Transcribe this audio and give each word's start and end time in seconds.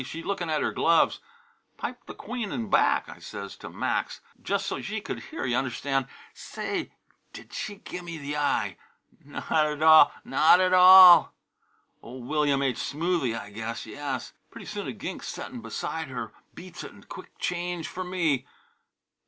she 0.03 0.23
lookin' 0.23 0.49
at 0.49 0.63
her 0.63 0.71
gloves. 0.71 1.19
'Pipe 1.77 2.07
the 2.07 2.15
queen 2.15 2.51
in 2.51 2.71
black,' 2.71 3.07
I 3.07 3.19
says 3.19 3.55
to 3.57 3.69
Max, 3.69 4.19
jes' 4.43 4.65
so 4.65 4.81
she 4.81 4.99
could 4.99 5.19
hear, 5.25 5.45
y' 5.45 5.53
understand. 5.53 6.07
Say, 6.33 6.91
did 7.33 7.53
she 7.53 7.75
gimme 7.75 8.17
the 8.17 8.35
eye. 8.35 8.77
Not 9.23 9.51
at 9.67 9.83
all! 9.83 10.11
Not 10.23 10.59
at 10.59 10.73
all! 10.73 11.35
Old 12.01 12.25
William 12.25 12.63
H. 12.63 12.79
Smoothy, 12.79 13.35
I 13.39 13.51
guess 13.51 13.85
yes. 13.85 14.33
Pretty 14.49 14.65
soon 14.65 14.87
a 14.87 14.91
gink 14.91 15.21
setting 15.21 15.61
beside 15.61 16.07
her 16.07 16.33
beats 16.55 16.83
it, 16.83 16.93
and 16.93 17.07
quick 17.07 17.37
change 17.37 17.87
for 17.87 18.03
me. 18.03 18.47